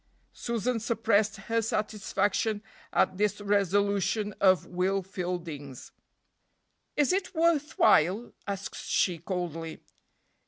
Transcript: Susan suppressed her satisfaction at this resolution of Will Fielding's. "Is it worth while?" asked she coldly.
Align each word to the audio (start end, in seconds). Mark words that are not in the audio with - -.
Susan 0.33 0.79
suppressed 0.79 1.35
her 1.35 1.61
satisfaction 1.61 2.63
at 2.91 3.17
this 3.17 3.39
resolution 3.39 4.33
of 4.41 4.65
Will 4.65 5.03
Fielding's. 5.03 5.91
"Is 6.97 7.13
it 7.13 7.35
worth 7.35 7.77
while?" 7.77 8.33
asked 8.47 8.77
she 8.89 9.19
coldly. 9.19 9.81